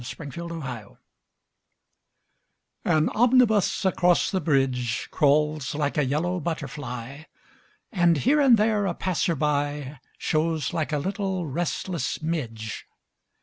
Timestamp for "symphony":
0.03-0.33